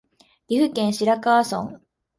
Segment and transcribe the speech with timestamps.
[0.47, 1.79] 岐阜県白川村